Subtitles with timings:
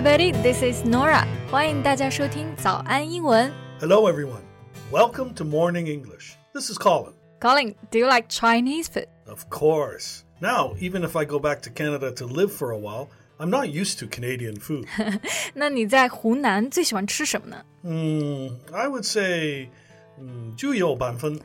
[0.00, 0.32] everybody.
[0.42, 1.26] This is Norah.
[1.50, 3.52] 欢迎大家收听早安英文。
[3.80, 4.40] Hello, everyone.
[4.90, 6.36] Welcome to Morning English.
[6.54, 7.12] This is Colin.
[7.38, 9.08] Colin, do you like Chinese food?
[9.26, 10.22] Of course.
[10.40, 13.08] Now, even if I go back to Canada to live for a while,
[13.38, 14.86] I'm not used to Canadian food.
[15.52, 17.62] 那你在湖南最喜欢吃什么呢？
[17.82, 19.68] 嗯，I would say
[20.18, 21.38] hmm, 嗯猪油拌粉。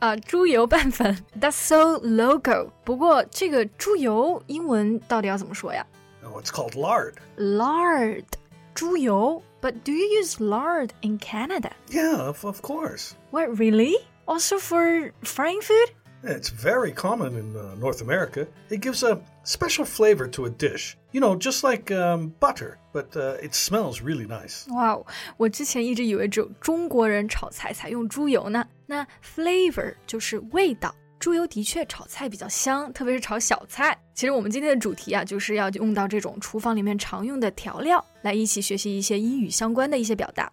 [0.00, 1.16] 啊，猪油拌粉。
[1.40, 2.72] That's so local.
[2.84, 5.86] 不过，这个猪油英文到底要怎么说呀？
[6.23, 7.15] Oh, it's called lard.
[7.37, 8.25] ？Lard，
[8.73, 9.41] 猪油。
[9.59, 11.71] But do you use lard in Canada?
[11.89, 13.15] Yeah, of, of course.
[13.31, 13.95] What really?
[14.25, 15.93] Also for frying food?
[16.23, 18.47] It's very common in uh, North America.
[18.69, 20.97] It gives a special flavor to a dish.
[21.11, 24.67] You know, just like um, butter, but uh, it smells really nice.
[24.73, 25.05] 哇哦！
[25.37, 28.67] 我之前一直以为只有中国人炒菜才用猪油呢。
[28.85, 33.96] 那 flavor 就是味道， 猪油的确炒菜比较香，特别是炒小菜。
[34.12, 40.52] 其实我们今天的主题啊，就是要用到这种厨房里面常用的调料，来一起学习一些英语相关的一些表达。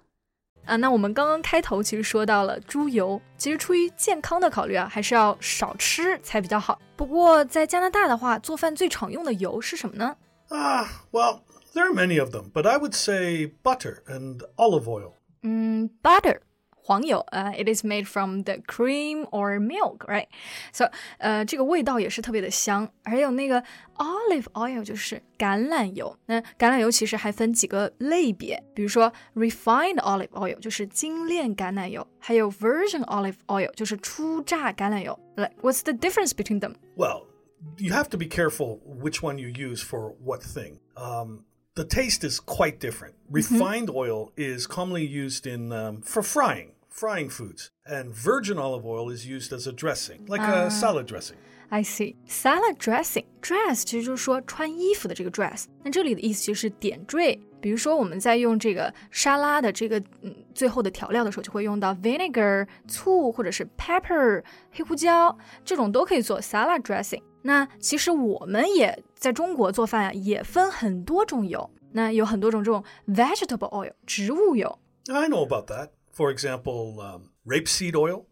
[0.65, 6.79] 啊，那我们刚刚开头其实说到了猪油，其实出于健康的考虑啊，还是要少吃才比较好。
[6.95, 10.15] 不过在加拿大的话，做饭最常用的油是什么呢
[10.49, 11.39] ？Ah, well,
[11.73, 15.13] there are many of them, but I would say butter and olive oil.
[15.43, 16.39] 嗯，butter
[16.80, 22.88] 黄油，呃、i t is made from the cream or milk，right？So，呃，这个味道也是特别的香。
[23.02, 23.60] 还有那个
[23.96, 26.16] olive oil 就是橄榄油。
[26.26, 35.18] 那橄榄油其实还分几个类别，比如说 refined olive oil 就是精炼橄榄油，还有 virgin olive oil 就是初榨橄榄油。
[35.34, 36.76] Like, what's the difference between them？
[36.96, 37.24] Well,
[37.78, 40.78] you have to be careful which one you use for what thing.
[40.94, 43.14] Um, the taste is quite different.
[43.28, 49.10] Refined oil is commonly used in um, for frying, frying foods, and virgin olive oil
[49.10, 51.36] is used as a dressing, like a salad dressing.
[51.68, 52.14] I see.
[52.28, 53.24] Salad dressing.
[53.42, 55.64] Dress 其实就是说穿衣服的这个 dress。
[55.82, 57.38] 那这里的意思就是点缀。
[57.60, 67.22] 比如说我们在用这个沙拉的这个嗯最后的调料的时候，就会用到 vinegar 醋或者是 pepper 黑胡椒，这种都可以做 salad dressing。
[67.42, 71.68] 那其实我们也在中国做饭啊，也分很多种油。
[71.92, 74.78] 那有很多种这种 vegetable oil 植物油。
[75.08, 75.88] I know about that.
[76.12, 78.24] For example, um, rapeseed oil,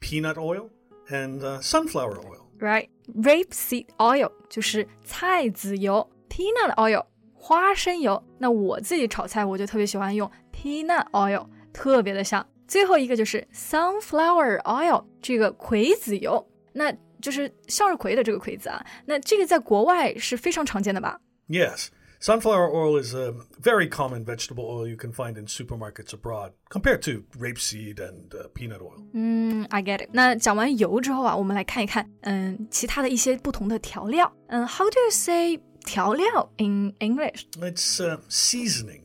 [0.00, 0.70] peanut oil,
[1.08, 2.48] and uh, sunflower oil.
[2.58, 2.88] right?
[3.14, 7.04] Rapeseed oil 就是菜籽油，peanut oil
[7.34, 8.22] 花生油。
[8.38, 12.46] 那我自己炒菜，我就特别喜欢用 peanut oil，特别的香。
[12.66, 16.92] 最后一个就是 sunflower oil，这个葵籽油，那
[17.22, 18.84] 就是向日葵的这个葵子啊。
[19.06, 21.20] 那这个在国外是非常常见的吧？
[21.48, 21.86] Yes,
[22.22, 27.00] sunflower oil is a very common vegetable oil you can find in supermarkets abroad compared
[27.02, 29.02] to rapeseed and uh, peanut oil.
[29.12, 30.08] 嗯，I get it。
[30.12, 34.32] 那讲完油之后啊，我们来看一看，嗯，其他的一些不同的调料。
[34.48, 37.44] 嗯，How do you say 调料 in English？
[37.60, 39.02] It's uh, seasoning.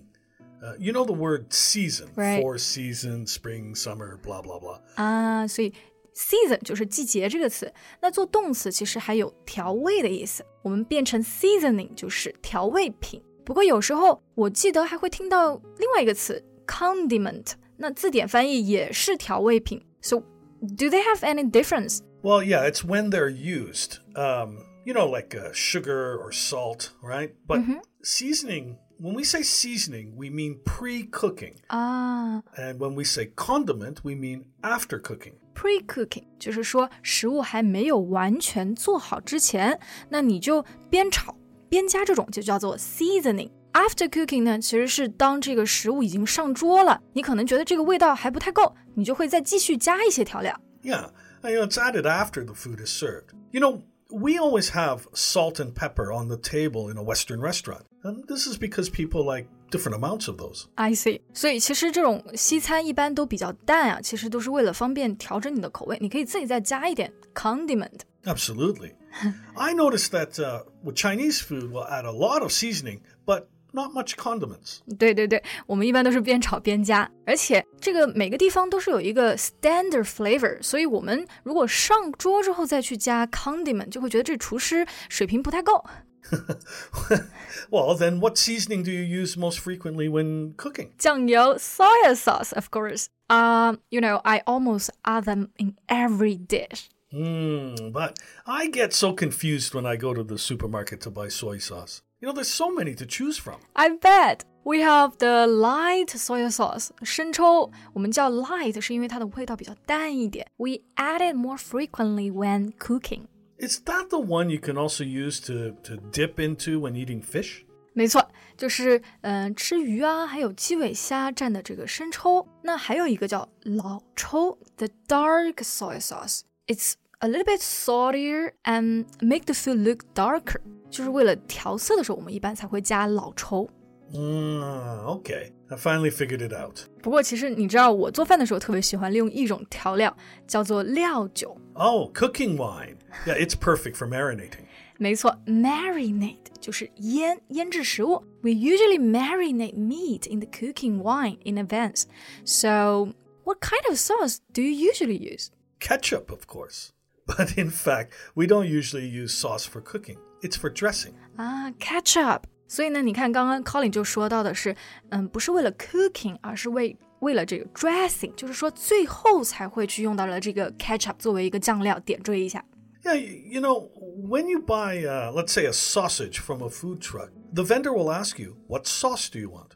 [0.62, 2.42] Uh, you know the word season, Right.
[2.42, 4.80] four seasons, spring, summer, blah, blah, blah.
[4.96, 5.74] 啊，所以
[6.18, 7.72] season 就是季节这个词。
[8.02, 13.22] 那做动词其实还有调味的意思，我们变成 seasoning 就是调味品。
[13.46, 19.82] 不过有时候我记得还会听到另外一个词 condiment，那字典翻译也是调味品。
[20.02, 20.20] So
[20.62, 22.00] do they have any difference?
[22.22, 23.98] Well, yeah, it's when they're used.
[24.16, 27.32] Um, you know, like uh, sugar or salt, right?
[27.46, 27.60] But
[28.02, 31.56] seasoning, when we say seasoning, we mean pre cooking.
[31.68, 35.34] 啊 And when we say condiment, we mean after cooking.
[35.54, 41.36] ，pre-cooking 就是说食物还没有完全做好之前，那你就边炒
[41.70, 50.60] 边加这种就叫做 seasoning。After cooking 呢，其实是当这个食物已经上桌了，你可能觉得这个味道还不太够，你就会再继续加一些调料。
[50.84, 51.10] Yeah,
[51.42, 53.34] I know it's added after the food is served.
[53.52, 57.86] You know, we always have salt and pepper on the table in a Western restaurant.
[58.04, 60.66] And this is because people like different amounts of those.
[60.76, 68.02] I see，所以其实这种西餐一般都比较淡啊，其实都是为了方便调整你的口味，你可以自己再加一点 condiment。
[68.26, 68.92] Absolutely.
[69.56, 73.92] I noticed that uh, with Chinese food, we'll add a lot of seasoning, but not
[73.92, 74.80] much condiments.
[74.98, 85.84] 对对对，我们一般都是边炒边加，而且这个每个地方都是有一个 standard flavor，所以我们如果上桌之后再去加 condiment，就会觉得这厨师水平不太够。
[87.70, 90.92] well, then what seasoning do you use most frequently when cooking?
[90.98, 93.08] 酱油 soya sauce, of course.
[93.30, 96.90] Uh, you know, I almost add them in every dish.
[97.14, 98.18] Mm, but
[98.48, 102.02] I get so confused when I go to the supermarket to buy soy sauce.
[102.20, 103.60] You know, there's so many to choose from.
[103.76, 110.48] I bet we have the light soy sauce 生抽，我们叫 light 是因为它的味道比较淡一点。
[110.58, 113.28] We add it more frequently when cooking.
[113.58, 117.64] Is that the one you can also use to, to dip into when eating fish?
[117.94, 118.28] 没错，
[118.58, 122.48] 就是嗯、呃吃鱼啊，还有鸡尾虾蘸的这个生抽。
[122.64, 126.42] 那还有一个叫老抽，the dark soy sauce.
[126.66, 130.60] It's a little bit saltier and make the food look darker.
[130.90, 133.70] 就是为了调色的时候，我们一般才会加老抽。
[134.12, 134.62] Mm,
[135.06, 136.82] okay, I finally figured it out.
[137.02, 140.16] 不过其实你知道，我做饭的时候特别喜欢利用一种调料，
[140.48, 141.58] 叫做料酒。
[141.74, 142.98] Oh, cooking wine.
[143.26, 144.66] Yeah, it's perfect for marinating.
[144.98, 148.24] 没错，marinate 就是腌腌制食物。
[148.42, 152.04] We usually marinate meat in the cooking wine in advance.
[152.46, 153.14] So,
[153.44, 155.50] what kind of sauce do you usually use?
[155.80, 156.92] Ketchup, of course.
[157.26, 160.18] But in fact, we don't usually use sauce for cooking.
[160.42, 161.14] It's for dressing.
[161.38, 162.44] 啊，ketchup。
[162.68, 164.76] 所以呢，你看刚刚 Colin 就说到的是，
[165.10, 172.64] 嗯，不是为了 cooking，而是为为了这个 dressing，就是说最后才会去用到了这个 ketchup 作为一个酱料点缀一下。
[173.04, 173.90] Yeah, y- you know,
[174.30, 178.10] when you buy, uh, let's say, a sausage from a food truck, the vendor will
[178.10, 179.74] ask you, What sauce do you want?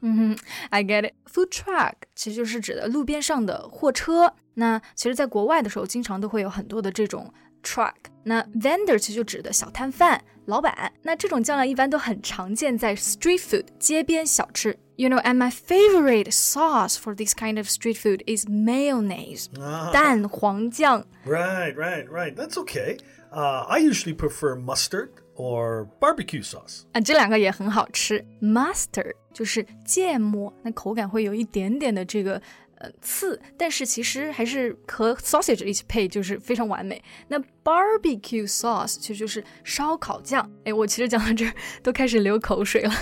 [0.70, 1.12] I get it.
[1.30, 4.34] Food truck 其实就是指的路边上的货车。
[4.54, 7.32] 那其实，在国外的时候，经常都会有很多的这种
[7.62, 7.94] truck。
[8.24, 10.92] 那 vendor 其实就指的小摊贩、老板。
[11.02, 14.78] 那这种酱料一般都很常见在 street food 街边小吃。
[14.96, 19.46] You know, and my favorite sauce for this kind of street food is mayonnaise，、
[19.92, 21.04] 蛋黄酱。
[21.24, 22.34] Right, right, right.
[22.34, 22.98] That's okay.
[23.30, 26.82] Uh, I usually prefer mustard or barbecue sauce.
[26.92, 28.26] 啊，这两个也很好吃。
[28.42, 32.42] Mustard 就是芥末，那口感会有一点点的这个
[32.83, 37.01] 呃刺，但是其实还是和 sausage 一起配就是非常完美。
[37.29, 40.51] 那 barbecue sauce 其实就是烧烤酱。
[40.65, 42.93] 哎，我其实讲到这儿都开始流口水了。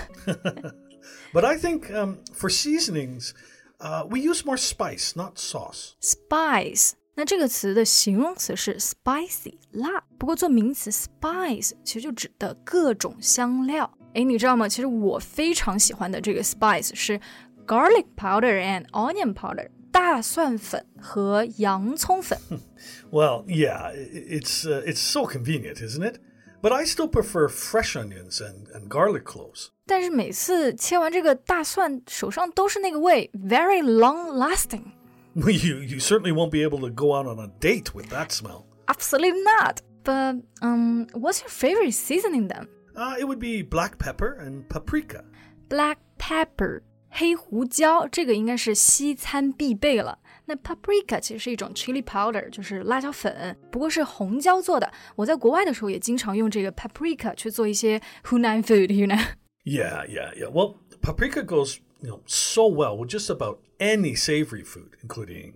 [1.33, 3.31] But I think um, for seasonings,
[3.79, 5.93] uh, we use more spice, not sauce.
[5.99, 13.91] Spice，那这个词的形容词是 spicy 辣，不过做名词 spice 其实就指的各种香料。
[14.13, 14.67] 哎，你知道吗？
[14.67, 17.17] 其实我非常喜欢的这个 spice 是
[17.66, 22.38] garlic powder and onion powder，大 蒜粉和洋葱粉。
[23.10, 26.18] Well, yeah, i- i- it's uh, it's so convenient, isn't it?
[26.62, 29.68] But I still prefer fresh onions and, and garlic cloves.
[29.86, 34.92] 但是每次切完这个大蒜，手上都是那个味，very long lasting。
[35.34, 38.64] You you certainly won't be able to go out on a date with that smell.
[38.86, 39.80] Absolutely not.
[40.02, 42.68] But um, what's your favorite seasoning then?
[42.96, 45.24] Uh, it would be black pepper and paprika.
[45.68, 50.18] black pepper 黑胡椒，这个应该是西餐必备了。
[50.46, 54.92] 那 paprika 其实是一种 chili powder，就是辣椒粉，不过是红椒做的。
[55.16, 59.20] 我在国外的时候也经常用这个 paprika 去做一些 Hunan food，you know。
[59.64, 60.48] Yeah, yeah, yeah.
[60.48, 65.54] Well, paprika goes you know so well with just about any savory food, including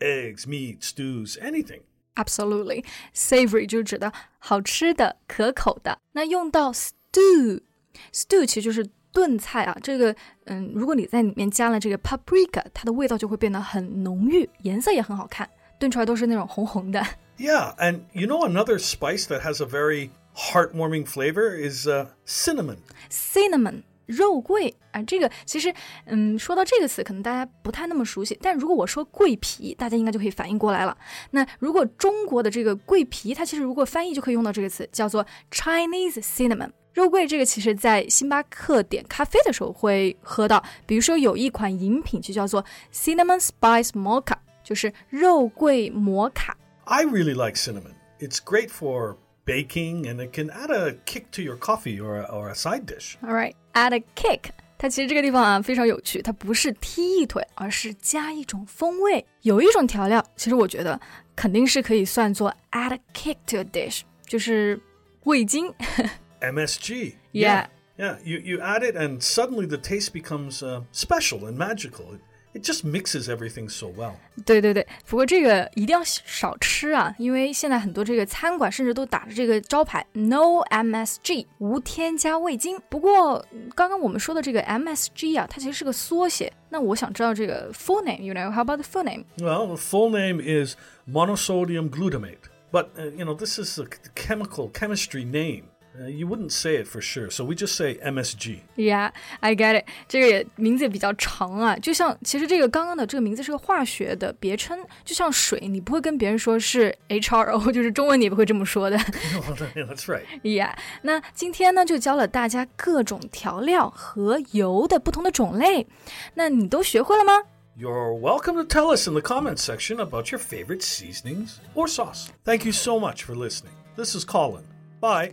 [0.00, 1.80] eggs, meat, stews, anything.
[2.16, 2.84] Absolutely,
[3.14, 5.98] savory 就是指的好吃的、可口的。
[6.12, 9.77] 那用到 stew，stew 其实就是 炖菜啊。
[9.81, 10.15] 这个，
[10.45, 15.49] 嗯，如果你在里面加了这个 paprika，它的味道就会变得很浓郁，颜色也很好看，
[15.79, 17.05] 炖出来都是那种红红的。
[17.37, 22.77] Yeah, and you know another spice that has a very heartwarming flavor is uh, cinnamon.
[23.09, 25.73] cinnamon 肉桂啊，这个其实，
[26.05, 28.37] 嗯，说到这个词，可能大家不太那么熟悉。
[28.41, 30.95] 但如果我说桂皮，大家应该就可以反应过来了。
[31.31, 36.71] 那如果中国的这个桂皮，它其实如果翻译就可以用到这个词，叫做 Chinese cinnamon。
[36.94, 46.56] 肉桂这个其实在星巴克点咖啡的时候会喝到，比如说有一款饮品就叫做 cinnamon spice mocha，就是肉桂摩卡。
[46.84, 47.94] I really like cinnamon.
[48.18, 52.24] It's great for baking, and it can add a kick to your coffee or a,
[52.24, 53.16] or a side dish.
[53.20, 54.50] All right, add a kick。
[54.78, 59.24] 它其实这个地方啊非常有趣，它不是踢一腿，而是加一种风味。
[59.42, 60.98] 有一种调料，其实我觉得
[61.34, 64.80] 肯定是可以算作 add a kick to a dish，就是
[65.24, 65.72] 味精。
[66.40, 67.14] MSG.
[67.32, 67.66] Yeah.
[67.98, 72.12] Yeah, you, you add it, and suddenly the taste becomes uh, special and magical.
[72.12, 72.20] It,
[72.52, 74.16] it just mixes everything so well.
[74.44, 82.78] 对对对，不过这个一定要少吃啊，因为现在很多这个餐馆甚至都打着这个招牌 “No MSG”，无添加味精。
[82.90, 83.42] 不过
[83.74, 86.52] 刚刚我们说的这个 MSG 啊，它其实是个缩写。
[86.68, 89.24] 那我想知道这个 full name，you know，how about the full name？
[89.38, 90.76] Well, the full name is
[91.10, 92.50] monosodium glutamate.
[92.70, 95.64] But, uh, you know, this is a chemical chemistry name.
[95.98, 98.58] Uh, you wouldn't say it for sure, so we just say MSG.
[98.76, 99.86] Yeah, I get it。
[100.06, 108.98] 这个也名字也比较长啊，就像其实这个刚刚的这个名字是个化学的别称，就像水，你不会跟别人说是 HRO，就是中文你也不会这么说的。
[108.98, 110.26] That's right.
[110.42, 115.86] Yeah，那今天呢就教了大家各种调料和油的不同的种类，
[116.34, 117.42] 那你都学会了吗？
[117.80, 122.26] You're welcome to tell us in the comments section about your favorite seasonings or sauce.
[122.44, 123.72] Thank you so much for listening.
[123.96, 124.64] This is Colin.
[125.00, 125.32] Bye.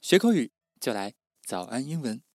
[0.00, 2.27] 学口语就来早安英文。